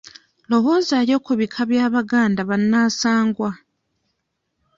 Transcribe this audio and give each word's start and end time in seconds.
Lowoozaayo 0.49 1.15
ku 1.25 1.31
bika 1.39 1.61
by'Abaganda 1.69 2.41
bannansangwa. 2.49 3.51